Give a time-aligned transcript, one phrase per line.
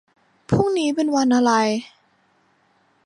[0.49, 1.51] พรุ่งนี้เป็นวันอะไร